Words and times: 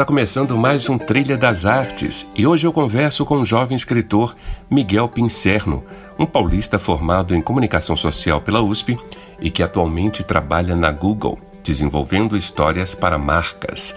Está 0.00 0.06
começando 0.06 0.56
mais 0.56 0.88
um 0.88 0.96
Trilha 0.96 1.36
das 1.36 1.66
Artes 1.66 2.26
e 2.34 2.46
hoje 2.46 2.66
eu 2.66 2.72
converso 2.72 3.22
com 3.22 3.36
o 3.36 3.44
jovem 3.44 3.76
escritor 3.76 4.34
Miguel 4.70 5.06
Pincerno, 5.06 5.84
um 6.18 6.24
paulista 6.24 6.78
formado 6.78 7.34
em 7.34 7.42
comunicação 7.42 7.94
social 7.94 8.40
pela 8.40 8.62
USP 8.62 8.98
e 9.42 9.50
que 9.50 9.62
atualmente 9.62 10.24
trabalha 10.24 10.74
na 10.74 10.90
Google, 10.90 11.38
desenvolvendo 11.62 12.34
histórias 12.34 12.94
para 12.94 13.18
marcas. 13.18 13.94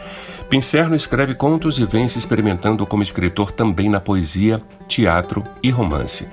Pincerno 0.50 0.94
escreve 0.94 1.36
contos 1.36 1.80
e 1.80 1.86
vem 1.86 2.10
se 2.10 2.18
experimentando 2.18 2.86
como 2.86 3.02
escritor 3.02 3.54
também 3.54 3.90
na 3.90 4.02
poesia, 4.02 4.62
teatro 4.90 5.42
e 5.64 5.70
romance. 5.70 6.28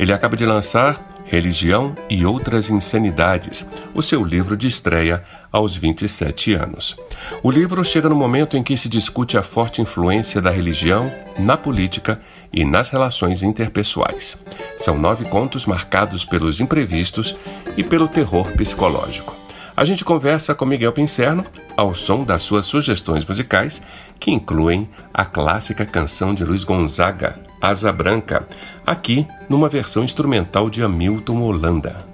Ele 0.00 0.12
acaba 0.12 0.36
de 0.36 0.44
lançar 0.44 1.00
Religião 1.26 1.94
e 2.10 2.26
Outras 2.26 2.68
Insanidades, 2.68 3.64
o 3.94 4.02
seu 4.02 4.24
livro 4.24 4.56
de 4.56 4.66
estreia 4.66 5.22
aos 5.52 5.76
27 5.76 6.54
anos. 6.54 6.96
O 7.42 7.50
livro 7.50 7.84
chega 7.84 8.08
no 8.08 8.16
momento 8.16 8.56
em 8.56 8.62
que 8.62 8.76
se 8.76 8.88
discute 8.88 9.36
a 9.36 9.42
forte 9.42 9.82
influência 9.82 10.40
da 10.40 10.50
religião 10.50 11.12
na 11.38 11.56
política 11.56 12.20
e 12.52 12.64
nas 12.64 12.88
relações 12.88 13.42
interpessoais. 13.42 14.42
São 14.78 14.98
nove 14.98 15.26
contos 15.26 15.66
marcados 15.66 16.24
pelos 16.24 16.60
imprevistos 16.60 17.36
e 17.76 17.84
pelo 17.84 18.08
terror 18.08 18.50
psicológico. 18.52 19.36
A 19.74 19.84
gente 19.84 20.04
conversa 20.04 20.54
com 20.54 20.66
Miguel 20.66 20.92
Pincerno 20.92 21.44
ao 21.76 21.94
som 21.94 22.24
das 22.24 22.42
suas 22.42 22.66
sugestões 22.66 23.24
musicais, 23.24 23.80
que 24.20 24.30
incluem 24.30 24.88
a 25.12 25.24
clássica 25.24 25.86
canção 25.86 26.34
de 26.34 26.44
Luiz 26.44 26.62
Gonzaga, 26.62 27.40
Asa 27.60 27.90
Branca, 27.90 28.46
aqui 28.86 29.26
numa 29.48 29.68
versão 29.68 30.04
instrumental 30.04 30.68
de 30.68 30.82
Hamilton 30.82 31.40
Holanda. 31.40 32.06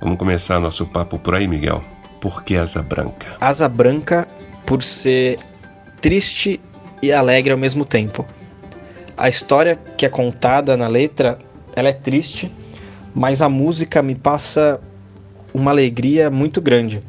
Vamos 0.00 0.18
começar 0.18 0.60
nosso 0.60 0.84
papo 0.84 1.18
por 1.18 1.34
aí, 1.34 1.48
Miguel. 1.48 1.82
Por 2.24 2.42
que 2.42 2.56
Asa 2.56 2.80
Branca? 2.80 3.36
Asa 3.38 3.68
Branca 3.68 4.26
por 4.64 4.82
ser 4.82 5.38
triste 6.00 6.58
e 7.02 7.12
alegre 7.12 7.52
ao 7.52 7.58
mesmo 7.58 7.84
tempo. 7.84 8.24
A 9.14 9.28
história 9.28 9.76
que 9.98 10.06
é 10.06 10.08
contada 10.08 10.74
na 10.74 10.88
letra, 10.88 11.38
ela 11.76 11.90
é 11.90 11.92
triste, 11.92 12.50
mas 13.14 13.42
a 13.42 13.48
música 13.50 14.02
me 14.02 14.14
passa 14.14 14.80
uma 15.52 15.70
alegria 15.70 16.30
muito 16.30 16.62
grande. 16.62 17.02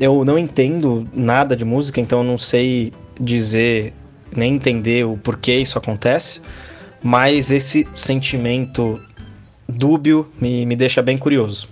Eu 0.00 0.24
não 0.24 0.38
entendo 0.38 1.06
nada 1.12 1.54
de 1.54 1.66
música, 1.66 2.00
então 2.00 2.20
eu 2.20 2.24
não 2.24 2.38
sei 2.38 2.90
dizer 3.20 3.92
nem 4.34 4.54
entender 4.54 5.04
o 5.04 5.18
porquê 5.18 5.58
isso 5.58 5.76
acontece, 5.76 6.40
mas 7.02 7.50
esse 7.50 7.86
sentimento 7.94 8.98
dúbio 9.68 10.26
me, 10.40 10.64
me 10.64 10.74
deixa 10.74 11.02
bem 11.02 11.18
curioso. 11.18 11.68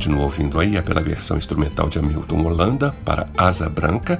Continua 0.00 0.24
ouvindo 0.24 0.58
aí 0.58 0.78
é 0.78 0.80
pela 0.80 1.02
versão 1.02 1.36
instrumental 1.36 1.90
de 1.90 1.98
Hamilton 1.98 2.42
Holanda 2.42 2.90
para 3.04 3.28
Asa 3.36 3.68
Branca, 3.68 4.18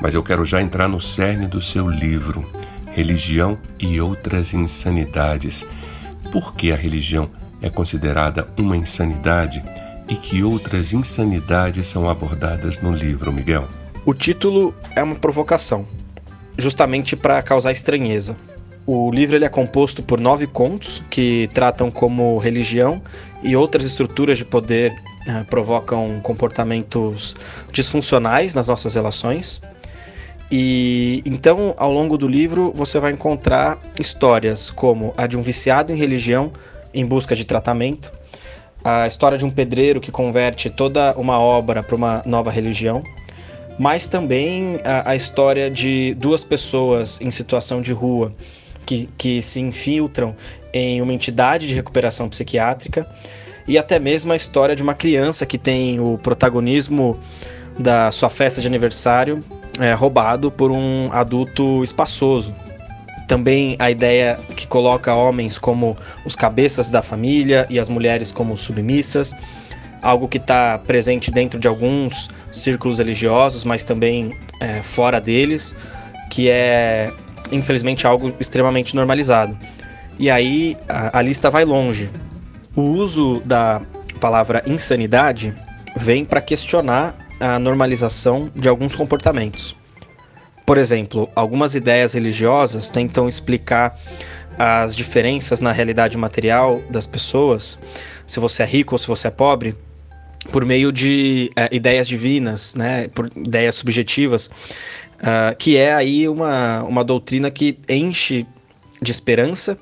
mas 0.00 0.14
eu 0.14 0.22
quero 0.22 0.42
já 0.46 0.58
entrar 0.58 0.88
no 0.88 1.02
cerne 1.02 1.46
do 1.46 1.60
seu 1.60 1.86
livro, 1.86 2.50
Religião 2.94 3.58
e 3.78 4.00
Outras 4.00 4.54
Insanidades. 4.54 5.66
Por 6.32 6.54
que 6.54 6.72
a 6.72 6.76
religião 6.76 7.28
é 7.60 7.68
considerada 7.68 8.48
uma 8.56 8.74
insanidade 8.74 9.62
e 10.08 10.16
que 10.16 10.42
outras 10.42 10.94
insanidades 10.94 11.88
são 11.88 12.08
abordadas 12.08 12.80
no 12.80 12.94
livro, 12.94 13.30
Miguel? 13.30 13.68
O 14.06 14.14
título 14.14 14.74
é 14.96 15.02
uma 15.02 15.16
provocação, 15.16 15.86
justamente 16.56 17.14
para 17.14 17.42
causar 17.42 17.70
estranheza. 17.70 18.34
O 18.86 19.10
livro 19.10 19.36
ele 19.36 19.44
é 19.44 19.50
composto 19.50 20.02
por 20.02 20.18
nove 20.18 20.46
contos 20.46 21.02
que 21.10 21.50
tratam 21.52 21.90
como 21.90 22.38
religião 22.38 23.02
e 23.42 23.54
outras 23.54 23.84
estruturas 23.84 24.38
de 24.38 24.46
poder 24.46 24.90
uh, 25.28 25.44
provocam 25.44 26.20
comportamentos 26.22 27.36
disfuncionais 27.70 28.54
nas 28.54 28.68
nossas 28.68 28.94
relações. 28.94 29.60
E 30.50 31.22
então, 31.26 31.74
ao 31.76 31.92
longo 31.92 32.16
do 32.16 32.26
livro, 32.26 32.72
você 32.74 32.98
vai 32.98 33.12
encontrar 33.12 33.78
histórias 33.98 34.70
como 34.70 35.12
a 35.16 35.26
de 35.26 35.36
um 35.36 35.42
viciado 35.42 35.92
em 35.92 35.96
religião 35.96 36.52
em 36.92 37.04
busca 37.04 37.36
de 37.36 37.44
tratamento, 37.44 38.10
a 38.82 39.06
história 39.06 39.36
de 39.36 39.44
um 39.44 39.50
pedreiro 39.50 40.00
que 40.00 40.10
converte 40.10 40.70
toda 40.70 41.12
uma 41.16 41.38
obra 41.38 41.82
para 41.82 41.94
uma 41.94 42.22
nova 42.24 42.50
religião, 42.50 43.02
mas 43.78 44.06
também 44.06 44.80
a, 44.82 45.10
a, 45.10 45.16
história 45.16 45.70
de 45.70 46.14
duas 46.14 46.42
pessoas 46.42 47.20
em 47.20 47.30
situação 47.30 47.82
de 47.82 47.92
rua 47.92 48.32
que, 48.86 49.08
que 49.18 49.42
se 49.42 49.60
infiltram 49.60 50.34
em 50.72 51.02
uma 51.02 51.12
entidade 51.12 51.68
de 51.68 51.74
recuperação 51.74 52.28
psiquiátrica 52.28 53.06
e 53.68 53.76
até 53.76 53.98
mesmo 53.98 54.32
a 54.32 54.36
história 54.36 54.74
de 54.74 54.82
uma 54.82 54.94
criança 54.94 55.44
que 55.44 55.58
tem 55.58 56.00
o 56.00 56.18
protagonismo 56.18 57.20
da 57.78 58.10
sua 58.10 58.30
festa 58.30 58.60
de 58.60 58.66
aniversário 58.66 59.38
é, 59.78 59.92
roubado 59.92 60.50
por 60.50 60.72
um 60.72 61.10
adulto 61.12 61.84
espaçoso. 61.84 62.52
Também 63.28 63.76
a 63.78 63.90
ideia 63.90 64.38
que 64.56 64.66
coloca 64.66 65.14
homens 65.14 65.58
como 65.58 65.96
os 66.24 66.34
cabeças 66.34 66.90
da 66.90 67.02
família 67.02 67.66
e 67.68 67.78
as 67.78 67.88
mulheres 67.88 68.32
como 68.32 68.56
submissas, 68.56 69.36
algo 70.00 70.26
que 70.26 70.38
está 70.38 70.78
presente 70.78 71.30
dentro 71.30 71.60
de 71.60 71.68
alguns 71.68 72.30
círculos 72.50 72.98
religiosos, 72.98 73.64
mas 73.64 73.84
também 73.84 74.32
é, 74.60 74.82
fora 74.82 75.20
deles, 75.20 75.76
que 76.30 76.48
é 76.48 77.12
infelizmente 77.52 78.06
algo 78.06 78.32
extremamente 78.40 78.96
normalizado. 78.96 79.56
E 80.18 80.30
aí 80.30 80.76
a, 80.88 81.18
a 81.18 81.22
lista 81.22 81.50
vai 81.50 81.66
longe. 81.66 82.10
O 82.78 82.82
uso 82.82 83.42
da 83.44 83.82
palavra 84.20 84.62
insanidade 84.64 85.52
vem 85.96 86.24
para 86.24 86.40
questionar 86.40 87.18
a 87.40 87.58
normalização 87.58 88.48
de 88.54 88.68
alguns 88.68 88.94
comportamentos. 88.94 89.74
Por 90.64 90.78
exemplo, 90.78 91.28
algumas 91.34 91.74
ideias 91.74 92.12
religiosas 92.12 92.88
tentam 92.88 93.26
explicar 93.26 93.98
as 94.56 94.94
diferenças 94.94 95.60
na 95.60 95.72
realidade 95.72 96.16
material 96.16 96.80
das 96.88 97.04
pessoas, 97.04 97.76
se 98.24 98.38
você 98.38 98.62
é 98.62 98.66
rico 98.66 98.94
ou 98.94 98.98
se 98.98 99.08
você 99.08 99.26
é 99.26 99.32
pobre, 99.32 99.74
por 100.52 100.64
meio 100.64 100.92
de 100.92 101.50
é, 101.56 101.74
ideias 101.74 102.06
divinas, 102.06 102.76
né, 102.76 103.08
por 103.08 103.28
ideias 103.34 103.74
subjetivas, 103.74 104.46
uh, 105.16 105.56
que 105.58 105.76
é 105.76 105.92
aí 105.92 106.28
uma, 106.28 106.84
uma 106.84 107.02
doutrina 107.02 107.50
que 107.50 107.76
enche 107.88 108.46
de 109.02 109.10
esperança 109.10 109.76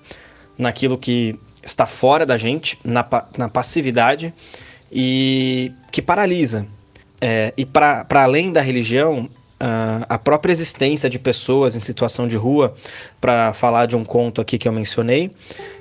naquilo 0.56 0.96
que 0.96 1.38
está 1.66 1.86
fora 1.86 2.24
da 2.24 2.36
gente, 2.36 2.78
na, 2.82 3.04
na 3.36 3.48
passividade 3.48 4.32
e 4.90 5.72
que 5.90 6.00
paralisa. 6.00 6.66
É, 7.20 7.52
e 7.56 7.66
para 7.66 8.06
além 8.14 8.52
da 8.52 8.60
religião, 8.60 9.28
a 10.08 10.18
própria 10.18 10.52
existência 10.52 11.08
de 11.08 11.18
pessoas 11.18 11.74
em 11.74 11.80
situação 11.80 12.28
de 12.28 12.36
rua, 12.36 12.74
para 13.20 13.52
falar 13.54 13.86
de 13.86 13.96
um 13.96 14.04
conto 14.04 14.40
aqui 14.40 14.58
que 14.58 14.68
eu 14.68 14.72
mencionei, 14.72 15.30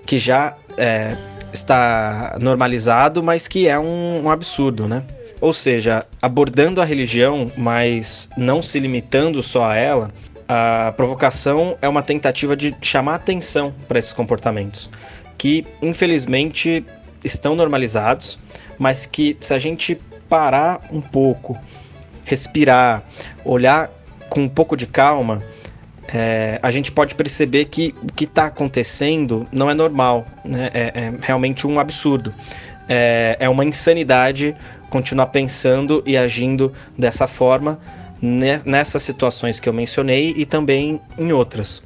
que 0.06 0.18
já 0.18 0.56
é, 0.78 1.16
está 1.54 2.38
normalizado, 2.40 3.22
mas 3.22 3.48
que 3.48 3.68
é 3.68 3.78
um, 3.78 4.24
um, 4.24 4.30
absurdo, 4.30 4.88
né? 4.88 5.04
Ou 5.42 5.52
seja, 5.52 6.06
abordando 6.22 6.82
a 6.82 6.86
religião, 6.86 7.52
mas 7.58 8.30
não 8.38 8.62
se 8.62 8.80
limitando 8.80 9.44
só 9.44 9.66
a 9.66 9.76
ela, 9.76 10.10
a 10.48 10.94
provocação 10.96 11.78
é 11.82 11.90
uma 11.90 12.02
tentativa 12.02 12.56
de 12.56 12.74
chamar 12.82 13.16
atenção 13.16 13.74
para 13.88 14.00
esses 14.00 14.14
comportamentos 14.14 14.90
que 15.38 15.66
infelizmente 15.82 16.86
estão 17.24 17.56
normalizados, 17.56 18.38
mas 18.78 19.06
que 19.06 19.36
se 19.40 19.54
a 19.54 19.60
gente 19.60 20.00
parar 20.30 20.82
um 20.92 21.02
pouco, 21.02 21.58
respirar, 22.24 23.04
olhar 23.44 23.90
com 24.30 24.42
um 24.42 24.50
pouco 24.50 24.76
de 24.76 24.88
calma, 24.88 25.42
é, 26.14 26.60
a 26.62 26.70
gente 26.72 26.92
pode 26.92 27.16
perceber 27.16 27.66
que 27.66 27.96
o 28.02 28.12
que 28.12 28.26
está 28.26 28.46
acontecendo 28.46 29.48
não 29.52 29.70
é 29.70 29.74
normal, 29.74 30.26
né? 30.44 30.70
é, 30.74 30.82
é 30.82 31.14
realmente 31.22 31.66
um 31.66 31.80
absurdo. 31.80 32.34
É, 32.88 33.38
é 33.40 33.50
uma 33.50 33.66
insanidade 33.66 34.56
continuar 34.90 35.28
pensando 35.28 36.04
e 36.06 36.16
agindo 36.16 36.72
dessa 36.98 37.26
forma 37.26 37.80
nessas 38.22 39.04
situações 39.04 39.60
que 39.60 39.68
eu 39.68 39.74
mencionei 39.74 40.34
e 40.36 40.46
também 40.46 41.00
em 41.18 41.32
outras. 41.32 41.84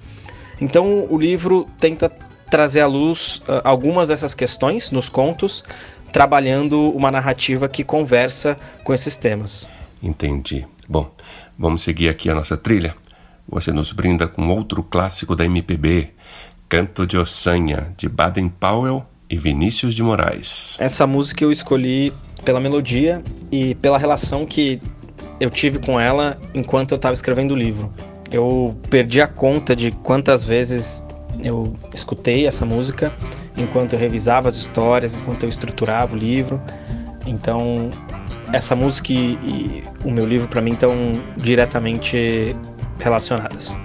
Então 0.61 1.07
o 1.09 1.17
livro 1.17 1.67
tenta 1.79 2.11
trazer 2.49 2.81
à 2.81 2.87
luz 2.87 3.37
uh, 3.47 3.61
algumas 3.63 4.07
dessas 4.07 4.33
questões 4.33 4.91
nos 4.91 5.09
contos, 5.09 5.63
trabalhando 6.11 6.89
uma 6.91 7.11
narrativa 7.11 7.69
que 7.69 7.83
conversa 7.83 8.57
com 8.83 8.93
esses 8.93 9.15
temas. 9.15 9.67
Entendi. 10.01 10.65
Bom, 10.87 11.11
vamos 11.57 11.81
seguir 11.81 12.09
aqui 12.09 12.29
a 12.29 12.35
nossa 12.35 12.57
trilha. 12.57 12.95
Você 13.47 13.71
nos 13.71 13.91
brinda 13.91 14.27
com 14.27 14.47
outro 14.49 14.83
clássico 14.83 15.35
da 15.35 15.45
MPB, 15.45 16.11
Canto 16.67 17.05
de 17.05 17.17
Ossanha, 17.17 17.93
de 17.97 18.07
Baden 18.07 18.49
Powell 18.49 19.05
e 19.29 19.37
Vinícius 19.37 19.95
de 19.95 20.03
Moraes. 20.03 20.77
Essa 20.79 21.05
música 21.05 21.43
eu 21.43 21.51
escolhi 21.51 22.13
pela 22.43 22.59
melodia 22.59 23.23
e 23.51 23.75
pela 23.75 23.97
relação 23.97 24.45
que 24.45 24.81
eu 25.39 25.49
tive 25.49 25.79
com 25.79 25.99
ela 25.99 26.37
enquanto 26.53 26.91
eu 26.91 26.95
estava 26.95 27.13
escrevendo 27.13 27.53
o 27.53 27.57
livro. 27.57 27.91
Eu 28.31 28.77
perdi 28.89 29.21
a 29.21 29.27
conta 29.27 29.75
de 29.75 29.91
quantas 29.91 30.43
vezes 30.43 31.05
eu 31.43 31.73
escutei 31.93 32.47
essa 32.47 32.65
música 32.65 33.13
enquanto 33.57 33.93
eu 33.93 33.99
revisava 33.99 34.47
as 34.47 34.55
histórias, 34.55 35.13
enquanto 35.13 35.43
eu 35.43 35.49
estruturava 35.49 36.15
o 36.15 36.17
livro. 36.17 36.61
Então, 37.25 37.89
essa 38.53 38.75
música 38.75 39.13
e, 39.13 39.33
e 39.43 39.83
o 40.03 40.11
meu 40.11 40.25
livro 40.25 40.47
para 40.47 40.61
mim 40.61 40.71
estão 40.71 40.91
diretamente 41.37 42.55
relacionadas. 42.99 43.75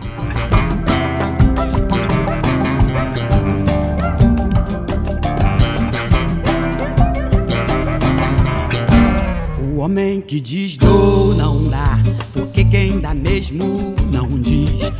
O 9.58 9.78
homem 9.78 10.20
que 10.20 10.40
diz 10.40 10.78
dou 10.78 11.34
não 11.34 11.68
dá, 11.68 11.98
porque 12.32 12.64
quem 12.64 13.00
dá 13.00 13.12
mesmo 13.12 13.94
não 14.10 14.26
diz. 14.28 14.92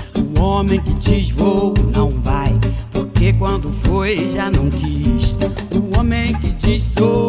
O 0.45 0.47
homem 0.47 0.79
que 0.79 0.93
diz 0.97 1.31
vou 1.31 1.73
não 1.91 2.11
vai, 2.11 2.53
porque 2.93 3.33
quando 3.33 3.73
foi 3.85 4.29
já 4.29 4.51
não 4.51 4.69
quis. 4.69 5.35
O 5.75 5.99
homem 5.99 6.39
que 6.39 6.53
diz 6.53 6.83
sou 6.83 7.24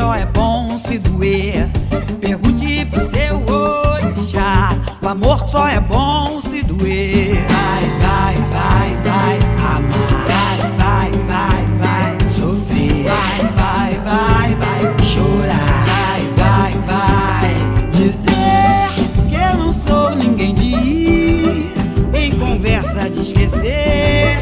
só 0.00 0.14
é 0.14 0.24
bom 0.24 0.78
se 0.78 0.98
doer. 0.98 1.68
Pergunte 2.20 2.86
pro 2.86 3.02
seu 3.10 3.44
orixá: 3.44 4.70
o 5.02 5.08
amor 5.08 5.46
só 5.46 5.68
é 5.68 5.78
bom 5.78 6.40
se 6.40 6.62
doer. 6.62 7.34
Vai, 7.48 7.84
vai, 8.00 8.34
vai, 8.54 8.88
vai, 9.04 9.38
amar. 9.74 10.26
Vai, 10.26 10.58
vai, 10.80 11.10
vai, 11.28 11.62
vai, 11.82 12.30
sofrer. 12.30 13.04
Vai, 13.04 13.40
vai, 13.60 13.92
vai, 14.08 14.54
vai, 14.54 15.04
chorar. 15.04 15.84
Vai, 15.86 16.22
vai, 16.36 16.72
vai, 16.90 17.90
dizer 17.92 19.28
que 19.28 19.34
eu 19.34 19.58
não 19.58 19.74
sou 19.74 20.16
ninguém 20.16 20.54
de 20.54 20.64
ir 20.64 21.72
em 22.14 22.30
conversa 22.38 23.10
de 23.10 23.20
esquecer 23.20 24.38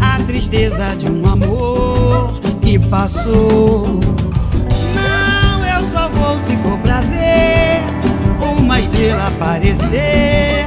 a 0.00 0.22
tristeza 0.24 0.94
de 0.96 1.10
um 1.10 1.26
amor 1.28 2.38
que 2.62 2.78
passou. 2.78 4.09
Aparecer 9.40 10.66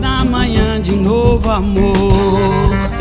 na 0.00 0.24
manhã 0.24 0.80
de 0.80 0.92
novo 0.92 1.50
amor. 1.50 2.93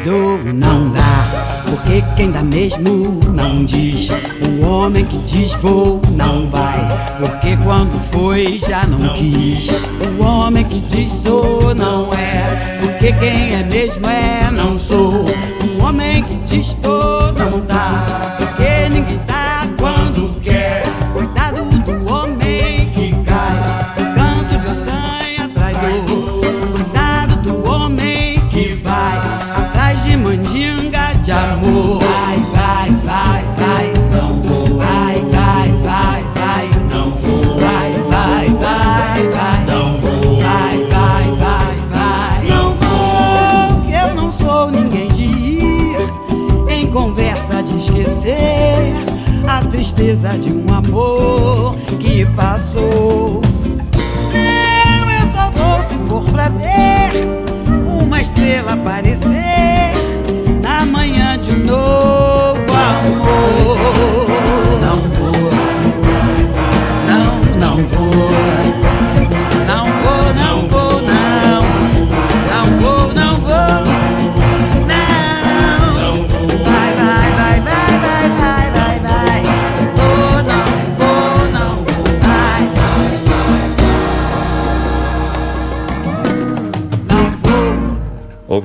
Dou 0.00 0.38
não 0.52 0.90
dá, 0.90 1.62
porque 1.66 2.02
quem 2.16 2.30
dá 2.30 2.42
mesmo 2.42 3.20
não 3.32 3.64
diz. 3.64 4.08
O 4.42 4.66
homem 4.66 5.04
que 5.04 5.18
diz 5.18 5.52
vou 5.54 6.00
não 6.12 6.48
vai, 6.50 6.78
porque 7.18 7.56
quando 7.64 8.00
foi 8.10 8.58
já 8.58 8.84
não 8.86 9.12
quis. 9.14 9.68
O 10.18 10.22
homem 10.22 10.64
que 10.64 10.80
diz 10.80 11.12
sou 11.12 11.74
não 11.74 12.12
é, 12.12 12.78
porque 12.80 13.12
quem 13.12 13.54
é 13.54 13.62
mesmo 13.62 14.06
é 14.06 14.50
não 14.50 14.78
sou. 14.78 15.24
O 15.78 15.82
homem 15.84 16.22
que 16.22 16.36
diz 16.46 16.74
tô 16.74 17.32
não 17.32 17.60
dá, 17.66 18.36
porque 18.38 18.88
ninguém 18.90 19.20
dá 19.26 19.37
tristeza 49.98 50.38
de 50.38 50.52
um 50.52 50.72
amor 50.72 51.76
que 51.98 52.24
passou. 52.36 53.42
Eu, 54.32 55.10
eu 55.10 55.32
só 55.32 55.50
vou 55.50 55.82
se 55.82 56.08
for 56.08 56.24
pra 56.30 56.48
ver 56.50 57.26
uma 58.04 58.22
estrela 58.22 58.74
aparecer 58.74 59.57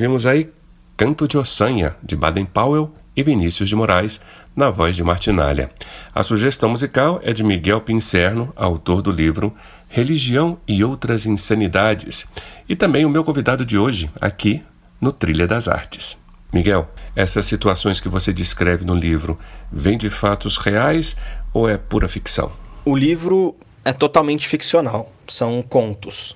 Ouvimos 0.04 0.26
aí 0.26 0.52
Canto 0.98 1.30
de 1.30 1.38
Ossanha, 1.38 1.96
de 2.04 2.14
Baden 2.14 2.44
Powell 2.44 2.94
e 3.16 3.24
Vinícius 3.24 3.70
de 3.70 3.74
Moraes, 3.74 4.20
na 4.54 4.70
voz 4.70 4.98
de 4.98 5.02
Martinalha. 5.02 5.72
A 6.14 6.22
sugestão 6.24 6.68
musical 6.68 7.22
é 7.24 7.32
de 7.32 7.42
Miguel 7.42 7.80
Pincerno, 7.80 8.52
autor 8.54 9.02
do 9.02 9.10
livro 9.10 9.56
Religião 9.88 10.58
e 10.68 10.84
Outras 10.84 11.26
Insanidades, 11.26 12.28
e 12.68 12.76
também 12.76 13.06
o 13.06 13.10
meu 13.10 13.24
convidado 13.24 13.66
de 13.66 13.78
hoje, 13.78 14.12
aqui 14.20 14.62
no 15.00 15.14
Trilha 15.14 15.48
das 15.48 15.70
Artes. 15.70 16.22
Miguel, 16.52 16.92
essas 17.16 17.46
situações 17.46 18.02
que 18.02 18.10
você 18.10 18.34
descreve 18.34 18.84
no 18.84 18.96
livro 18.96 19.40
vêm 19.72 19.98
de 19.98 20.10
fatos 20.10 20.58
reais 20.58 21.16
ou 21.54 21.70
é 21.70 21.78
pura 21.78 22.10
ficção? 22.10 22.52
O 22.84 22.94
livro 22.94 23.56
é 23.86 23.94
totalmente 23.94 24.50
ficcional, 24.50 25.10
são 25.30 25.62
contos. 25.62 26.36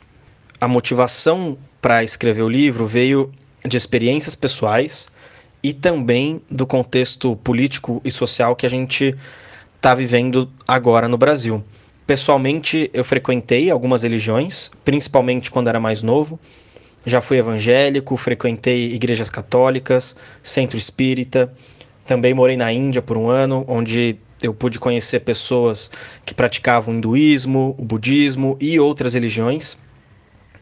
A 0.62 0.70
motivação 0.70 1.58
para 1.82 2.02
escrever 2.02 2.44
o 2.44 2.50
livro 2.50 2.88
veio 2.88 3.30
de 3.68 3.78
experiências 3.78 4.36
pessoais 4.36 5.10
e 5.62 5.74
também 5.74 6.42
do 6.50 6.66
contexto 6.66 7.36
político 7.38 8.02
e 8.04 8.12
social 8.12 8.56
que 8.56 8.66
a 8.66 8.70
gente 8.70 9.16
está 9.76 9.94
vivendo 9.94 10.50
agora 10.68 11.08
no 11.08 11.18
Brasil. 11.18 11.64
Pessoalmente, 12.06 12.90
eu 12.94 13.04
frequentei 13.04 13.70
algumas 13.70 14.04
religiões, 14.04 14.72
principalmente 14.86 15.52
quando 15.52 15.68
era 15.68 15.80
mais 15.80 16.02
novo. 16.02 16.40
Já 17.06 17.22
fui 17.22 17.38
evangélico, 17.38 18.16
frequentei 18.16 18.94
igrejas 18.94 19.30
católicas, 19.30 20.16
centro 20.42 20.78
espírita. 20.78 21.54
Também 22.06 22.34
morei 22.34 22.56
na 22.56 22.72
Índia 22.72 23.02
por 23.02 23.18
um 23.18 23.30
ano, 23.30 23.66
onde 23.68 24.18
eu 24.42 24.54
pude 24.54 24.80
conhecer 24.80 25.22
pessoas 25.22 25.90
que 26.26 26.34
praticavam 26.34 26.96
hinduísmo, 26.96 27.76
o 27.78 27.84
budismo 27.84 28.56
e 28.60 28.80
outras 28.80 29.14
religiões. 29.14 29.78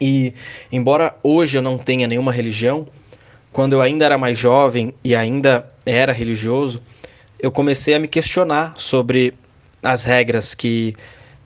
E, 0.00 0.34
embora 0.70 1.14
hoje 1.22 1.58
eu 1.58 1.62
não 1.62 1.78
tenha 1.78 2.06
nenhuma 2.06 2.32
religião, 2.32 2.86
quando 3.52 3.72
eu 3.72 3.80
ainda 3.80 4.04
era 4.04 4.18
mais 4.18 4.38
jovem 4.38 4.92
e 5.02 5.14
ainda 5.14 5.66
era 5.84 6.12
religioso, 6.12 6.82
eu 7.38 7.50
comecei 7.50 7.94
a 7.94 7.98
me 7.98 8.08
questionar 8.08 8.74
sobre 8.76 9.34
as 9.82 10.04
regras 10.04 10.54
que, 10.54 10.94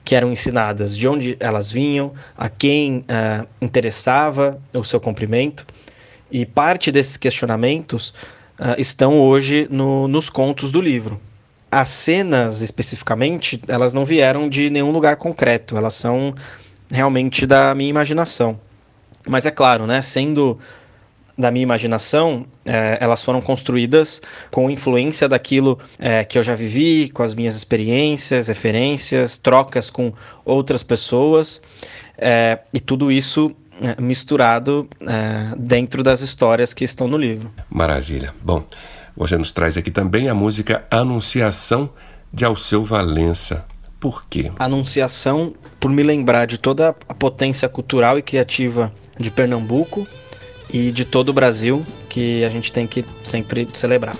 que 0.03 0.15
eram 0.15 0.31
ensinadas, 0.31 0.97
de 0.97 1.07
onde 1.07 1.37
elas 1.39 1.71
vinham, 1.71 2.13
a 2.37 2.49
quem 2.49 2.99
uh, 2.99 3.47
interessava 3.61 4.59
o 4.73 4.83
seu 4.83 4.99
cumprimento. 4.99 5.65
E 6.31 6.45
parte 6.45 6.91
desses 6.91 7.17
questionamentos 7.17 8.09
uh, 8.59 8.79
estão 8.79 9.19
hoje 9.19 9.67
no, 9.69 10.07
nos 10.07 10.29
contos 10.29 10.71
do 10.71 10.81
livro. 10.81 11.19
As 11.69 11.89
cenas, 11.89 12.61
especificamente, 12.61 13.61
elas 13.67 13.93
não 13.93 14.03
vieram 14.03 14.49
de 14.49 14.69
nenhum 14.69 14.91
lugar 14.91 15.15
concreto, 15.15 15.77
elas 15.77 15.93
são 15.93 16.35
realmente 16.91 17.45
da 17.45 17.73
minha 17.73 17.89
imaginação. 17.89 18.59
Mas 19.27 19.45
é 19.45 19.51
claro, 19.51 19.85
né, 19.87 20.01
sendo 20.01 20.59
da 21.37 21.49
minha 21.49 21.63
imaginação, 21.63 22.45
é, 22.65 22.97
elas 22.99 23.23
foram 23.23 23.41
construídas 23.41 24.21
com 24.51 24.69
influência 24.69 25.27
daquilo 25.27 25.79
é, 25.97 26.23
que 26.23 26.37
eu 26.37 26.43
já 26.43 26.55
vivi, 26.55 27.09
com 27.09 27.23
as 27.23 27.33
minhas 27.33 27.55
experiências, 27.55 28.47
referências, 28.47 29.37
trocas 29.37 29.89
com 29.89 30.13
outras 30.45 30.83
pessoas, 30.83 31.61
é, 32.17 32.59
e 32.73 32.79
tudo 32.79 33.11
isso 33.11 33.55
é, 33.81 33.99
misturado 33.99 34.87
é, 35.01 35.55
dentro 35.57 36.03
das 36.03 36.21
histórias 36.21 36.73
que 36.73 36.83
estão 36.83 37.07
no 37.07 37.17
livro. 37.17 37.51
Maravilha. 37.69 38.33
Bom, 38.43 38.63
você 39.15 39.37
nos 39.37 39.51
traz 39.51 39.77
aqui 39.77 39.89
também 39.89 40.29
a 40.29 40.35
música 40.35 40.85
Anunciação 40.91 41.89
de 42.31 42.45
Alceu 42.45 42.83
Valença. 42.83 43.65
Por 44.01 44.25
quê? 44.27 44.51
Anunciação, 44.59 45.53
por 45.79 45.89
me 45.89 46.03
lembrar 46.03 46.47
de 46.47 46.57
toda 46.57 46.89
a 47.07 47.13
potência 47.13 47.69
cultural 47.69 48.17
e 48.17 48.21
criativa 48.21 48.91
de 49.17 49.31
Pernambuco, 49.31 50.05
e 50.73 50.91
de 50.91 51.05
todo 51.05 51.29
o 51.29 51.33
Brasil 51.33 51.85
que 52.09 52.43
a 52.43 52.47
gente 52.47 52.71
tem 52.71 52.87
que 52.87 53.05
sempre 53.23 53.67
celebrar. 53.73 54.15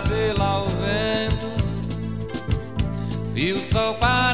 Cabelo 0.00 0.42
ao 0.42 0.66
vento. 0.66 1.50
Vi 3.34 3.52
o 3.52 3.58
sol 3.58 3.94
parando 3.94 4.29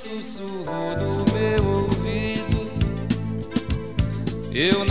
sussurrou 0.00 0.96
no 0.96 1.24
meu 1.34 1.62
ouvido. 1.82 2.70
Eu 4.50 4.82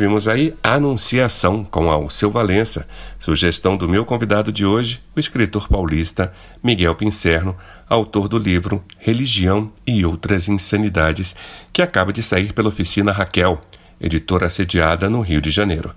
Ouvimos 0.00 0.26
aí 0.26 0.54
Anunciação 0.62 1.62
com 1.62 1.90
Alceu 1.90 2.30
Valença, 2.30 2.88
sugestão 3.18 3.76
do 3.76 3.86
meu 3.86 4.02
convidado 4.02 4.50
de 4.50 4.64
hoje, 4.64 5.02
o 5.14 5.20
escritor 5.20 5.68
paulista 5.68 6.32
Miguel 6.64 6.94
Pincerno, 6.94 7.54
autor 7.86 8.26
do 8.26 8.38
livro 8.38 8.82
Religião 8.98 9.70
e 9.86 10.02
Outras 10.06 10.48
Insanidades, 10.48 11.36
que 11.70 11.82
acaba 11.82 12.14
de 12.14 12.22
sair 12.22 12.54
pela 12.54 12.70
oficina 12.70 13.12
Raquel, 13.12 13.60
editora 14.00 14.48
sediada 14.48 15.10
no 15.10 15.20
Rio 15.20 15.42
de 15.42 15.50
Janeiro. 15.50 15.94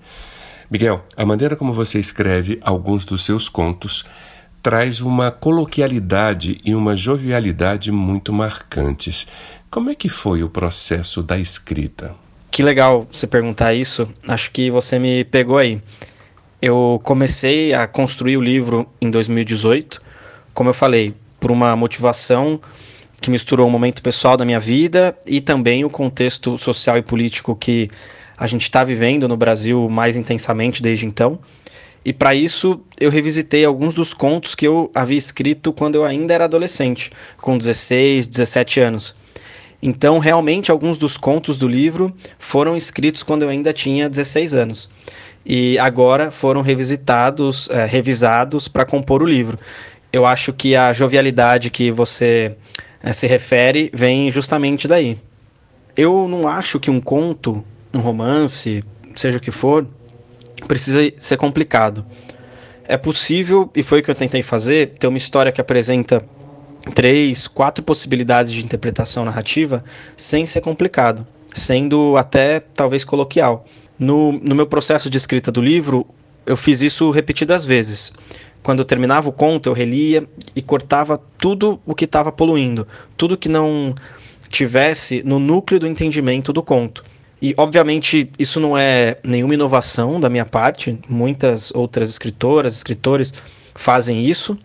Miguel, 0.69 1.05
a 1.15 1.25
maneira 1.25 1.55
como 1.55 1.71
você 1.71 1.97
escreve 1.97 2.59
alguns 2.61 3.05
dos 3.05 3.23
seus 3.23 3.47
contos 3.47 4.03
traz 4.61 4.99
uma 4.99 5.31
coloquialidade 5.31 6.59
e 6.65 6.75
uma 6.75 6.97
jovialidade 6.97 7.89
muito 7.89 8.33
marcantes. 8.33 9.25
Como 9.71 9.89
é 9.89 9.95
que 9.95 10.09
foi 10.09 10.43
o 10.43 10.49
processo 10.49 11.23
da 11.23 11.39
escrita? 11.39 12.21
Que 12.53 12.61
legal 12.61 13.07
você 13.11 13.25
perguntar 13.25 13.73
isso. 13.73 14.07
Acho 14.27 14.51
que 14.51 14.69
você 14.69 14.99
me 14.99 15.23
pegou 15.23 15.57
aí. 15.57 15.81
Eu 16.61 17.01
comecei 17.03 17.73
a 17.73 17.87
construir 17.87 18.37
o 18.37 18.41
livro 18.41 18.87
em 19.01 19.09
2018, 19.09 19.99
como 20.53 20.69
eu 20.69 20.73
falei, 20.75 21.15
por 21.39 21.49
uma 21.49 21.75
motivação 21.75 22.61
que 23.19 23.31
misturou 23.31 23.67
o 23.67 23.71
momento 23.71 24.03
pessoal 24.03 24.37
da 24.37 24.45
minha 24.45 24.59
vida 24.59 25.17
e 25.25 25.41
também 25.41 25.83
o 25.83 25.89
contexto 25.89 26.55
social 26.55 26.95
e 26.95 27.01
político 27.01 27.55
que 27.55 27.89
a 28.37 28.45
gente 28.45 28.61
está 28.61 28.83
vivendo 28.83 29.27
no 29.27 29.35
Brasil 29.35 29.89
mais 29.89 30.15
intensamente 30.15 30.79
desde 30.79 31.07
então. 31.07 31.39
E 32.05 32.13
para 32.13 32.35
isso 32.35 32.81
eu 32.99 33.09
revisitei 33.09 33.65
alguns 33.65 33.95
dos 33.95 34.13
contos 34.13 34.53
que 34.53 34.67
eu 34.67 34.91
havia 34.93 35.17
escrito 35.17 35.73
quando 35.73 35.95
eu 35.95 36.05
ainda 36.05 36.35
era 36.35 36.43
adolescente, 36.43 37.09
com 37.35 37.57
16, 37.57 38.27
17 38.27 38.79
anos. 38.79 39.22
Então, 39.85 40.17
realmente, 40.17 40.71
alguns 40.71 40.97
dos 40.97 41.17
contos 41.17 41.57
do 41.57 41.67
livro 41.67 42.15
foram 42.39 42.77
escritos 42.77 43.21
quando 43.21 43.41
eu 43.41 43.49
ainda 43.49 43.73
tinha 43.73 44.09
16 44.09 44.53
anos. 44.53 44.89
E 45.45 45.77
agora 45.77 46.31
foram 46.31 46.61
revisitados, 46.61 47.67
é, 47.69 47.83
revisados 47.85 48.69
para 48.69 48.85
compor 48.85 49.21
o 49.21 49.25
livro. 49.25 49.59
Eu 50.13 50.25
acho 50.25 50.53
que 50.53 50.73
a 50.73 50.93
jovialidade 50.93 51.69
que 51.69 51.91
você 51.91 52.55
é, 53.03 53.11
se 53.11 53.27
refere 53.27 53.91
vem 53.93 54.31
justamente 54.31 54.87
daí. 54.87 55.19
Eu 55.97 56.29
não 56.29 56.47
acho 56.47 56.79
que 56.79 56.89
um 56.89 57.01
conto, 57.01 57.61
um 57.93 57.99
romance, 57.99 58.85
seja 59.17 59.37
o 59.37 59.41
que 59.41 59.51
for, 59.51 59.85
precisa 60.65 61.01
ser 61.17 61.35
complicado. 61.35 62.05
É 62.85 62.95
possível, 62.95 63.69
e 63.75 63.83
foi 63.83 63.99
o 63.99 64.03
que 64.03 64.09
eu 64.09 64.15
tentei 64.15 64.41
fazer, 64.41 64.91
ter 64.97 65.07
uma 65.07 65.17
história 65.17 65.51
que 65.51 65.59
apresenta 65.59 66.25
três, 66.93 67.47
quatro 67.47 67.83
possibilidades 67.83 68.51
de 68.51 68.63
interpretação 68.63 69.23
narrativa 69.25 69.83
sem 70.17 70.45
ser 70.45 70.61
complicado, 70.61 71.25
sendo 71.53 72.17
até 72.17 72.59
talvez 72.59 73.03
coloquial. 73.03 73.65
No, 73.97 74.33
no 74.33 74.55
meu 74.55 74.65
processo 74.65 75.09
de 75.09 75.17
escrita 75.17 75.51
do 75.51 75.61
livro, 75.61 76.05
eu 76.45 76.57
fiz 76.57 76.81
isso 76.81 77.09
repetidas 77.09 77.63
vezes. 77.65 78.11
Quando 78.61 78.79
eu 78.79 78.85
terminava 78.85 79.29
o 79.29 79.31
conto, 79.33 79.69
eu 79.69 79.73
relia 79.73 80.27
e 80.55 80.61
cortava 80.61 81.21
tudo 81.37 81.79
o 81.85 81.93
que 81.93 82.05
estava 82.05 82.31
poluindo, 82.31 82.87
tudo 83.17 83.37
que 83.37 83.49
não 83.49 83.93
tivesse 84.49 85.21
no 85.23 85.39
núcleo 85.39 85.79
do 85.79 85.87
entendimento 85.87 86.53
do 86.53 86.63
conto. 86.63 87.03
E, 87.41 87.53
obviamente, 87.57 88.31
isso 88.39 88.59
não 88.59 88.77
é 88.77 89.17
nenhuma 89.21 89.53
inovação 89.53 90.17
da 90.17 90.29
minha 90.29 90.45
parte, 90.45 90.97
muitas 91.09 91.71
outras 91.75 92.07
escritoras, 92.07 92.73
escritores 92.73 93.33
fazem 93.75 94.23
isso, 94.23 94.57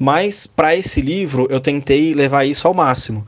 mas 0.00 0.46
para 0.46 0.74
esse 0.74 1.02
livro 1.02 1.46
eu 1.50 1.60
tentei 1.60 2.14
levar 2.14 2.46
isso 2.46 2.66
ao 2.66 2.72
máximo. 2.72 3.26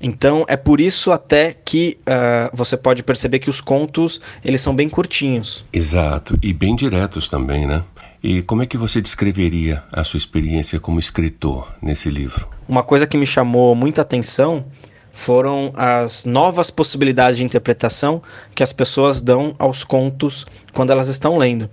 Então 0.00 0.46
é 0.48 0.56
por 0.56 0.80
isso 0.80 1.12
até 1.12 1.52
que 1.52 1.98
uh, 2.02 2.56
você 2.56 2.74
pode 2.76 3.02
perceber 3.02 3.38
que 3.38 3.50
os 3.50 3.60
contos 3.60 4.18
eles 4.42 4.62
são 4.62 4.74
bem 4.74 4.88
curtinhos. 4.88 5.64
Exato, 5.70 6.38
e 6.42 6.54
bem 6.54 6.74
diretos 6.74 7.28
também, 7.28 7.66
né? 7.66 7.84
E 8.22 8.42
como 8.42 8.62
é 8.62 8.66
que 8.66 8.78
você 8.78 9.00
descreveria 9.00 9.84
a 9.92 10.02
sua 10.02 10.16
experiência 10.16 10.80
como 10.80 10.98
escritor 10.98 11.70
nesse 11.82 12.08
livro? 12.08 12.48
Uma 12.66 12.82
coisa 12.82 13.06
que 13.06 13.16
me 13.16 13.26
chamou 13.26 13.74
muita 13.74 14.02
atenção 14.02 14.64
foram 15.12 15.72
as 15.76 16.24
novas 16.24 16.70
possibilidades 16.70 17.38
de 17.38 17.44
interpretação 17.44 18.22
que 18.54 18.62
as 18.62 18.72
pessoas 18.72 19.20
dão 19.20 19.54
aos 19.58 19.84
contos 19.84 20.46
quando 20.72 20.90
elas 20.90 21.08
estão 21.08 21.36
lendo. 21.36 21.70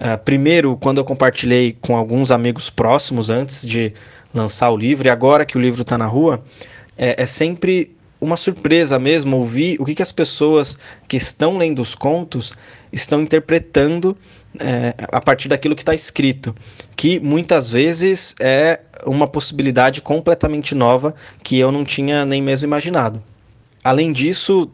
Uh, 0.00 0.16
primeiro, 0.24 0.78
quando 0.78 0.96
eu 0.96 1.04
compartilhei 1.04 1.76
com 1.78 1.94
alguns 1.94 2.30
amigos 2.30 2.70
próximos 2.70 3.28
antes 3.28 3.68
de 3.68 3.92
lançar 4.32 4.70
o 4.70 4.76
livro, 4.76 5.06
e 5.06 5.10
agora 5.10 5.44
que 5.44 5.58
o 5.58 5.60
livro 5.60 5.82
está 5.82 5.98
na 5.98 6.06
rua, 6.06 6.42
é, 6.96 7.22
é, 7.22 7.26
sempre 7.26 7.94
uma 8.18 8.34
surpresa 8.36 8.98
mesmo 8.98 9.36
ouvir 9.36 9.76
o 9.78 9.84
que, 9.84 9.94
que 9.94 10.02
as 10.02 10.10
pessoas 10.10 10.78
que 11.06 11.18
estão 11.18 11.58
lendo 11.58 11.82
os 11.82 11.94
contos 11.94 12.54
estão 12.90 13.20
interpretando 13.20 14.16
é, 14.58 14.94
a 15.12 15.20
partir 15.20 15.48
daquilo 15.48 15.76
que 15.76 15.82
está 15.82 15.92
escrito, 15.92 16.54
que 16.96 17.20
muitas 17.20 17.70
vezes 17.70 18.34
é 18.40 18.80
uma 19.04 19.26
possibilidade 19.26 20.00
completamente 20.00 20.74
nova 20.74 21.14
que 21.42 21.58
eu 21.58 21.70
não 21.70 21.84
tinha 21.84 22.24
nem 22.24 22.40
mesmo 22.40 22.66
imaginado. 22.66 23.22
Além 23.84 24.12
disso, 24.12 24.70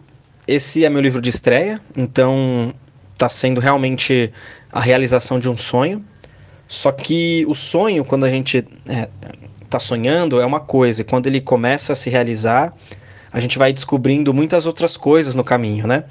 esse 0.46 0.84
é 0.84 0.90
meu 0.90 1.00
livro 1.00 1.20
de 1.20 1.30
estreia, 1.30 1.80
então 1.96 2.72
está 3.12 3.28
sendo 3.28 3.60
realmente 3.60 4.32
a 4.76 4.80
realização 4.80 5.40
de 5.40 5.48
um 5.48 5.56
sonho. 5.56 6.04
Só 6.68 6.92
que 6.92 7.46
o 7.48 7.54
sonho, 7.54 8.04
quando 8.04 8.24
a 8.24 8.30
gente 8.30 8.58
está 8.58 8.92
é, 8.92 9.08
tá 9.70 9.78
sonhando, 9.78 10.38
é 10.38 10.44
uma 10.44 10.60
coisa, 10.60 11.00
e 11.00 11.04
quando 11.04 11.26
ele 11.26 11.40
começa 11.40 11.94
a 11.94 11.96
se 11.96 12.10
realizar, 12.10 12.74
a 13.32 13.40
gente 13.40 13.58
vai 13.58 13.72
descobrindo 13.72 14.34
muitas 14.34 14.66
outras 14.66 14.94
coisas 14.94 15.34
no 15.34 15.42
caminho, 15.42 15.86
né? 15.86 16.04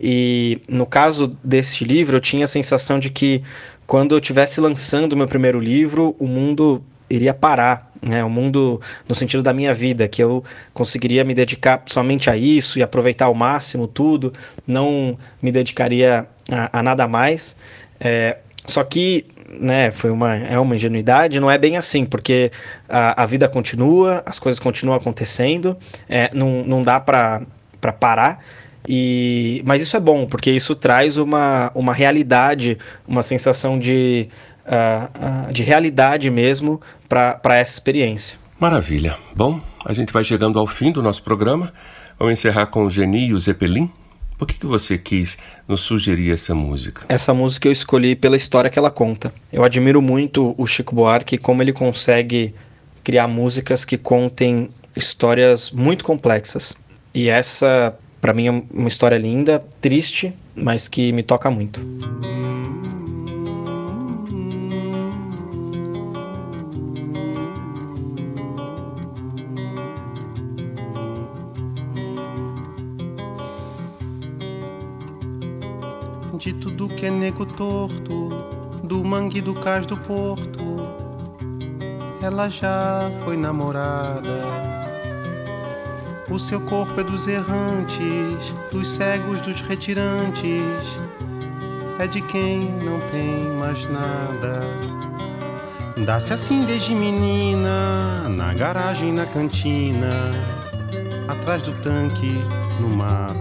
E 0.00 0.60
no 0.66 0.86
caso 0.86 1.36
deste 1.44 1.84
livro, 1.84 2.16
eu 2.16 2.20
tinha 2.20 2.44
a 2.44 2.48
sensação 2.48 2.98
de 2.98 3.10
que 3.10 3.44
quando 3.86 4.14
eu 4.14 4.18
estivesse 4.18 4.60
lançando 4.60 5.16
meu 5.16 5.28
primeiro 5.28 5.60
livro, 5.60 6.16
o 6.18 6.26
mundo 6.26 6.82
iria 7.08 7.34
parar, 7.34 7.92
né? 8.02 8.24
O 8.24 8.30
mundo 8.30 8.80
no 9.08 9.14
sentido 9.14 9.42
da 9.42 9.52
minha 9.52 9.72
vida, 9.72 10.08
que 10.08 10.22
eu 10.22 10.42
conseguiria 10.74 11.22
me 11.24 11.34
dedicar 11.34 11.82
somente 11.86 12.28
a 12.28 12.36
isso 12.36 12.76
e 12.76 12.82
aproveitar 12.82 13.26
ao 13.26 13.34
máximo 13.34 13.86
tudo, 13.86 14.32
não 14.66 15.16
me 15.40 15.52
dedicaria 15.52 16.26
a, 16.50 16.80
a 16.80 16.82
nada 16.82 17.06
mais. 17.06 17.56
É, 18.00 18.38
só 18.66 18.82
que, 18.84 19.26
né, 19.48 19.90
foi 19.90 20.10
uma, 20.10 20.34
é 20.34 20.58
uma 20.58 20.74
ingenuidade, 20.76 21.40
não 21.40 21.50
é 21.50 21.58
bem 21.58 21.76
assim, 21.76 22.04
porque 22.04 22.50
a, 22.88 23.22
a 23.22 23.26
vida 23.26 23.48
continua, 23.48 24.22
as 24.24 24.38
coisas 24.38 24.58
continuam 24.58 24.96
acontecendo, 24.96 25.76
é, 26.08 26.30
não, 26.32 26.64
não 26.64 26.82
dá 26.82 26.98
para 27.00 27.46
parar. 27.98 28.42
E, 28.88 29.62
mas 29.66 29.82
isso 29.82 29.96
é 29.96 30.00
bom, 30.00 30.26
porque 30.26 30.50
isso 30.50 30.74
traz 30.74 31.16
uma, 31.16 31.70
uma 31.74 31.92
realidade, 31.92 32.78
uma 33.06 33.22
sensação 33.22 33.78
de, 33.78 34.28
uh, 34.66 35.48
uh, 35.48 35.52
de 35.52 35.62
realidade 35.62 36.30
mesmo 36.30 36.80
para 37.08 37.56
essa 37.56 37.74
experiência. 37.74 38.38
Maravilha. 38.58 39.16
Bom, 39.34 39.60
a 39.84 39.92
gente 39.92 40.12
vai 40.12 40.24
chegando 40.24 40.58
ao 40.58 40.66
fim 40.66 40.92
do 40.92 41.02
nosso 41.02 41.22
programa. 41.22 41.72
Vamos 42.18 42.32
encerrar 42.32 42.66
com 42.66 42.84
o 42.84 42.90
Geni 42.90 43.28
e 43.28 43.34
o 43.34 43.40
Zeppelin. 43.40 43.90
Por 44.40 44.46
que, 44.46 44.54
que 44.54 44.64
você 44.64 44.96
quis 44.96 45.36
nos 45.68 45.82
sugerir 45.82 46.32
essa 46.32 46.54
música? 46.54 47.04
Essa 47.10 47.34
música 47.34 47.68
eu 47.68 47.72
escolhi 47.72 48.16
pela 48.16 48.38
história 48.38 48.70
que 48.70 48.78
ela 48.78 48.90
conta. 48.90 49.30
Eu 49.52 49.62
admiro 49.62 50.00
muito 50.00 50.54
o 50.56 50.66
Chico 50.66 50.94
Buarque, 50.94 51.36
como 51.36 51.62
ele 51.62 51.74
consegue 51.74 52.54
criar 53.04 53.28
músicas 53.28 53.84
que 53.84 53.98
contem 53.98 54.70
histórias 54.96 55.70
muito 55.70 56.02
complexas. 56.02 56.74
E 57.12 57.28
essa 57.28 57.94
Para 58.18 58.32
mim 58.32 58.46
é 58.46 58.62
uma 58.72 58.88
história 58.88 59.18
linda, 59.18 59.62
triste, 59.78 60.32
mas 60.54 60.88
que 60.88 61.12
me 61.12 61.22
toca 61.22 61.50
muito. 61.50 61.78
De 76.40 76.52
tudo 76.54 76.88
que 76.88 77.06
é 77.06 77.10
nego 77.10 77.46
torto, 77.46 78.30
do 78.82 79.04
mangue 79.04 79.40
do 79.40 79.54
cais 79.54 79.86
do 79.86 79.96
porto, 79.96 80.58
ela 82.20 82.48
já 82.48 83.12
foi 83.24 83.36
namorada 83.36 84.70
o 86.30 86.38
seu 86.38 86.60
corpo 86.60 87.00
é 87.00 87.02
dos 87.02 87.26
errantes, 87.26 88.54
dos 88.70 88.88
cegos, 88.88 89.40
dos 89.40 89.60
retirantes. 89.62 91.00
É 91.98 92.06
de 92.06 92.20
quem 92.20 92.70
não 92.84 93.00
tem 93.10 93.42
mais 93.58 93.84
nada. 93.86 94.62
Dá-se 96.06 96.32
assim 96.32 96.64
desde 96.64 96.94
menina, 96.94 98.28
na 98.28 98.54
garagem, 98.54 99.12
na 99.12 99.26
cantina, 99.26 100.30
atrás 101.28 101.62
do 101.62 101.72
tanque, 101.82 102.32
no 102.80 102.88
mato. 102.88 103.39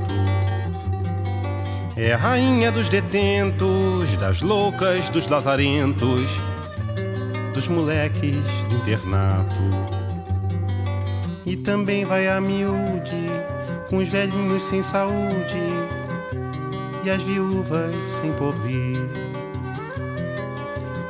É 2.02 2.14
a 2.14 2.18
rainha 2.18 2.72
dos 2.72 2.88
detentos, 2.88 4.16
das 4.16 4.40
loucas, 4.40 5.10
dos 5.10 5.28
lazarentos, 5.28 6.32
dos 7.54 7.68
moleques 7.68 8.38
do 8.70 8.76
internato. 8.76 9.60
E 11.46 11.58
também 11.58 12.06
vai 12.06 12.30
a 12.30 12.40
miúde, 12.40 13.30
com 13.90 13.98
os 13.98 14.08
velhinhos 14.08 14.64
sem 14.64 14.82
saúde 14.82 15.60
e 17.04 17.10
as 17.10 17.22
viúvas 17.22 17.94
sem 18.08 18.32
porvir. 18.32 18.98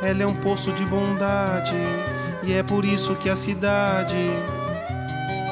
Ela 0.02 0.23
é 0.23 0.25
um 0.25 0.34
poço 0.34 0.71
de 0.71 0.84
bondade 0.86 1.78
e 2.41 2.54
é 2.54 2.63
por 2.63 2.84
isso 2.84 3.13
que 3.13 3.30
a 3.30 3.36
cidade 3.36 4.32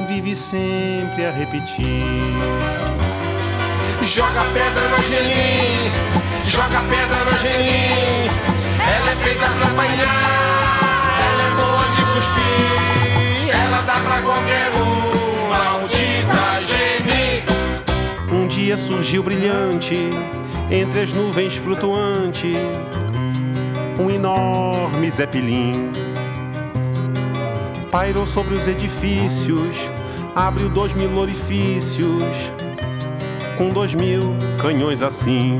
vive 0.08 0.36
sempre 0.36 1.28
a 1.28 1.32
repetir. 1.32 2.77
Joga 4.08 4.43
pedra 4.54 4.88
na 4.88 4.98
Angelim, 4.98 5.91
joga 6.46 6.82
pedra 6.89 7.26
na 7.26 7.32
Angelim. 7.32 8.30
Ela 8.96 9.12
é 9.12 9.15
feita 9.17 9.46
pra 9.46 9.67
apanhar, 9.67 11.20
ela 11.30 11.43
é 11.43 11.52
boa 11.52 11.86
de 11.93 12.02
cuspir 12.13 12.98
ela 13.50 13.82
dá 13.82 14.00
pra 14.00 14.22
qualquer 14.22 14.72
um, 14.74 15.50
maldita 15.50 16.62
geni. 16.62 17.43
Um 18.32 18.48
dia 18.48 18.78
surgiu 18.78 19.22
brilhante, 19.24 20.10
entre 20.72 21.02
as 21.02 21.13
nuvens 21.13 21.56
flutuante, 21.56 22.56
um 24.00 24.10
enorme 24.10 25.12
zeppelin. 25.12 25.91
Pairou 27.91 28.26
sobre 28.26 28.56
os 28.56 28.67
edifícios, 28.67 29.89
abriu 30.36 30.70
dois 30.70 30.93
mil 30.93 31.15
orifícios, 31.17 32.52
com 33.58 33.70
dois 33.70 33.93
mil 33.93 34.36
canhões 34.62 35.02
assim. 35.02 35.58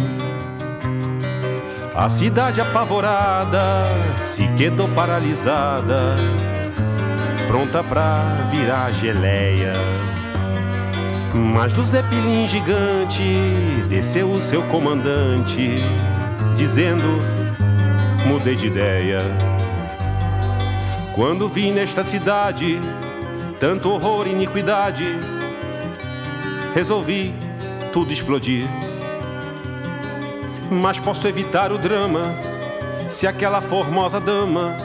A 1.96 2.10
cidade 2.10 2.62
apavorada 2.62 3.88
se 4.18 4.48
quedou 4.50 4.88
paralisada 4.90 6.16
pronta 7.48 7.84
pra 7.84 8.48
virar 8.52 8.92
geleia. 8.92 9.74
Mas 11.34 11.74
do 11.74 11.84
Zeppelin 11.84 12.48
gigante 12.48 13.24
desceu 13.90 14.30
o 14.30 14.40
seu 14.40 14.62
comandante, 14.64 15.84
dizendo: 16.56 17.22
mudei 18.28 18.56
de 18.56 18.68
ideia. 18.68 19.24
Quando 21.16 21.50
vi 21.50 21.72
nesta 21.72 22.04
cidade 22.04 22.80
tanto 23.60 23.90
horror 23.90 24.28
e 24.28 24.32
iniquidade, 24.32 25.20
resolvi 26.76 27.34
tudo 27.98 28.14
explodir. 28.14 28.68
Mas 30.70 31.00
posso 31.00 31.28
evitar 31.28 31.72
o 31.72 31.80
drama 31.80 32.36
se 33.10 33.26
aquela 33.26 33.60
formosa 33.60 34.20
dama 34.20 34.76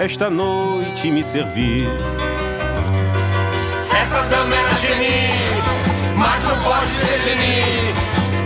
esta 0.00 0.28
noite 0.28 1.08
me 1.08 1.22
servir. 1.22 1.86
Essa 3.94 4.22
dama 4.22 4.52
era 4.52 4.74
geni, 4.74 5.30
mas 6.16 6.42
não 6.42 6.58
pode 6.64 6.92
ser 6.94 7.22
geni. 7.22 7.94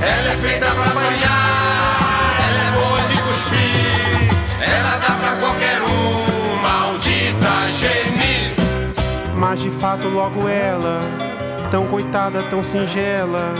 Ela 0.02 0.33
é 0.33 0.37
feita 0.37 0.66
pra 0.66 0.90
banhar, 0.90 2.37
ela 2.46 2.62
é 2.66 2.70
boa 2.76 3.00
de 3.00 3.16
cuspir. 3.22 4.61
Ela 4.61 4.98
dá 4.98 5.14
pra 5.14 5.37
qualquer 5.37 5.81
um, 5.81 6.61
maldita 6.61 7.72
geni. 7.72 8.55
Mas 9.35 9.61
de 9.61 9.70
fato, 9.70 10.07
logo 10.07 10.46
ela, 10.46 11.00
tão 11.70 11.87
coitada, 11.87 12.42
tão 12.44 12.62
singela, 12.62 13.55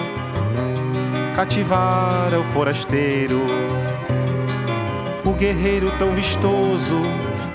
cativara 1.35 2.41
o 2.41 2.45
forasteiro. 2.45 3.41
O 5.25 5.33
guerreiro 5.33 5.91
tão 5.99 6.13
vistoso 6.13 7.03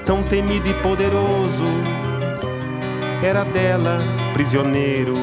tão 0.05 0.23
temido 0.23 0.67
e 0.67 0.73
poderoso, 0.75 1.65
era 3.23 3.43
dela 3.45 3.99
prisioneiro. 4.33 5.15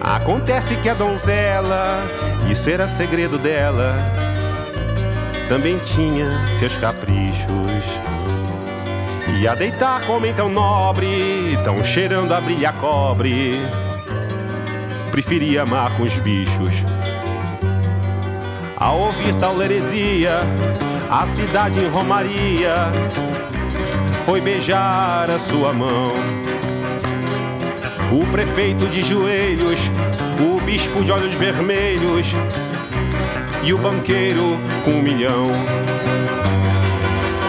Acontece 0.00 0.76
que 0.76 0.88
a 0.88 0.94
donzela, 0.94 2.02
isso 2.50 2.68
era 2.68 2.88
segredo 2.88 3.38
dela, 3.38 3.94
também 5.48 5.78
tinha 5.78 6.46
seus 6.48 6.76
caprichos. 6.76 7.48
E 9.36 9.46
a 9.46 9.54
deitar 9.54 10.00
com 10.02 10.14
homem 10.14 10.32
tão 10.34 10.48
nobre, 10.48 11.58
tão 11.62 11.82
cheirando 11.82 12.32
a 12.32 12.40
brilha 12.40 12.72
cobre, 12.72 13.60
preferia 15.10 15.62
amar 15.62 15.96
com 15.96 16.04
os 16.04 16.18
bichos. 16.18 16.74
Ao 18.76 18.98
ouvir 18.98 19.34
tal 19.34 19.60
heresia, 19.60 20.40
a 21.10 21.26
cidade 21.26 21.80
em 21.80 21.88
Romaria 21.88 22.92
foi 24.24 24.40
beijar 24.40 25.30
a 25.30 25.38
sua 25.38 25.72
mão. 25.72 26.08
O 28.12 28.26
prefeito 28.30 28.86
de 28.86 29.02
joelhos, 29.02 29.90
o 30.40 30.60
bispo 30.60 31.02
de 31.02 31.10
olhos 31.10 31.34
vermelhos 31.34 32.32
e 33.62 33.72
o 33.72 33.78
banqueiro 33.78 34.60
com 34.84 34.92
um 34.92 35.02
milhão. 35.02 35.48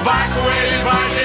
Vai 0.04 0.30
com 0.30 0.52
ele, 0.52 0.84
vai 0.84 1.19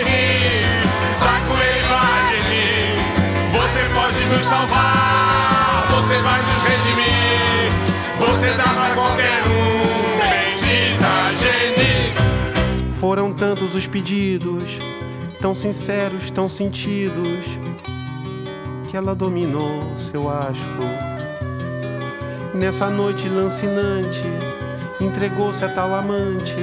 nos 4.34 4.44
salvar, 4.46 5.86
você 5.90 6.18
vai 6.20 6.42
nos 6.42 6.62
redimir. 6.62 7.70
Você 8.18 8.52
dá 8.56 8.64
pra 8.64 8.94
qualquer 8.94 9.42
um, 9.46 10.18
bendita 10.18 11.06
geni. 11.40 12.90
Foram 12.98 13.32
tantos 13.32 13.74
os 13.74 13.86
pedidos, 13.86 14.78
tão 15.40 15.54
sinceros, 15.54 16.30
tão 16.30 16.48
sentidos, 16.48 17.58
que 18.88 18.96
ela 18.96 19.14
dominou 19.14 19.96
seu 19.96 20.28
asco. 20.28 20.84
Nessa 22.54 22.88
noite 22.90 23.28
lancinante, 23.28 24.24
entregou-se 25.00 25.64
a 25.64 25.68
tal 25.68 25.94
amante, 25.94 26.56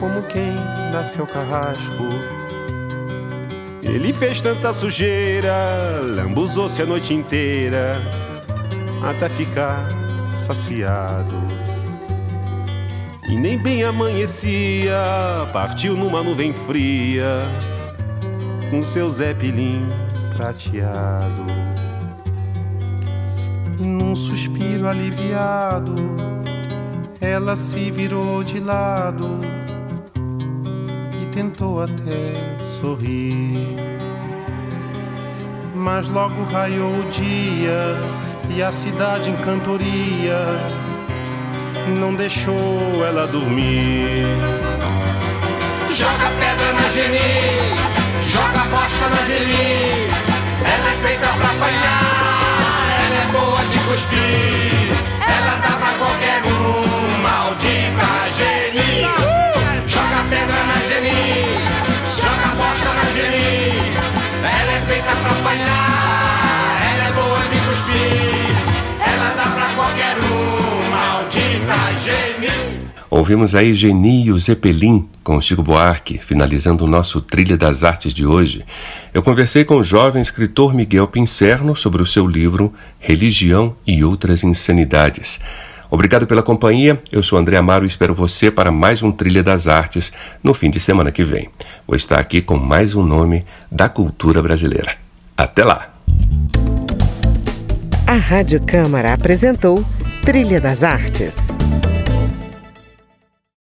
como 0.00 0.22
quem 0.22 0.54
dá 0.92 1.04
seu 1.04 1.26
carrasco. 1.26 2.37
Ele 3.88 4.12
fez 4.12 4.42
tanta 4.42 4.72
sujeira, 4.72 5.54
lambuzou-se 6.02 6.80
a 6.82 6.86
noite 6.86 7.14
inteira, 7.14 7.96
até 9.02 9.30
ficar 9.30 9.82
saciado. 10.38 11.36
E 13.30 13.36
nem 13.36 13.58
bem 13.58 13.84
amanhecia, 13.84 14.94
partiu 15.54 15.96
numa 15.96 16.22
nuvem 16.22 16.52
fria, 16.52 17.46
com 18.70 18.82
seu 18.82 19.10
zeppelin 19.10 19.88
prateado. 20.36 21.46
E 23.80 23.82
num 23.82 24.14
suspiro 24.14 24.86
aliviado, 24.86 25.94
ela 27.20 27.56
se 27.56 27.90
virou 27.90 28.44
de 28.44 28.60
lado 28.60 29.40
tentou 31.38 31.80
até 31.80 32.64
sorrir. 32.64 33.76
Mas 35.72 36.08
logo 36.08 36.42
raiou 36.50 36.90
o 36.90 37.10
dia 37.12 37.96
e 38.50 38.60
a 38.60 38.72
cidade 38.72 39.30
em 39.30 39.36
cantoria 39.36 40.40
não 42.00 42.12
deixou 42.16 43.04
ela 43.06 43.24
dormir. 43.28 44.26
Joga 45.90 46.28
pedra 46.40 46.72
na 46.72 46.90
Geni, 46.90 47.72
joga 48.32 48.64
bosta 48.64 49.08
na 49.08 49.24
Geni. 49.24 50.08
Ela 50.64 50.90
é 50.90 50.96
feita 51.06 51.26
pra 51.28 51.50
apanhar, 51.50 52.48
cuspir. 53.88 54.97
Ouvimos 73.18 73.56
aí 73.56 73.74
Genio 73.74 74.38
Zeppelin 74.38 75.08
com 75.24 75.40
Chico 75.40 75.60
Buarque, 75.60 76.18
finalizando 76.18 76.84
o 76.84 76.86
nosso 76.86 77.20
Trilha 77.20 77.56
das 77.56 77.82
Artes 77.82 78.14
de 78.14 78.24
hoje. 78.24 78.64
Eu 79.12 79.24
conversei 79.24 79.64
com 79.64 79.74
o 79.74 79.82
jovem 79.82 80.22
escritor 80.22 80.72
Miguel 80.72 81.08
Pincerno 81.08 81.74
sobre 81.74 82.00
o 82.00 82.06
seu 82.06 82.28
livro 82.28 82.72
Religião 83.00 83.74
e 83.84 84.04
Outras 84.04 84.44
Insanidades. 84.44 85.40
Obrigado 85.90 86.28
pela 86.28 86.44
companhia. 86.44 87.02
Eu 87.10 87.20
sou 87.20 87.36
André 87.36 87.56
Amaro 87.56 87.84
e 87.84 87.88
espero 87.88 88.14
você 88.14 88.52
para 88.52 88.70
mais 88.70 89.02
um 89.02 89.10
Trilha 89.10 89.42
das 89.42 89.66
Artes 89.66 90.12
no 90.40 90.54
fim 90.54 90.70
de 90.70 90.78
semana 90.78 91.10
que 91.10 91.24
vem. 91.24 91.48
Vou 91.88 91.96
estar 91.96 92.20
aqui 92.20 92.40
com 92.40 92.56
mais 92.56 92.94
um 92.94 93.02
nome 93.02 93.44
da 93.68 93.88
cultura 93.88 94.40
brasileira. 94.40 94.94
Até 95.36 95.64
lá! 95.64 95.92
A 98.06 98.14
Rádio 98.14 98.64
Câmara 98.64 99.12
apresentou 99.12 99.84
Trilha 100.22 100.60
das 100.60 100.84
Artes. 100.84 101.48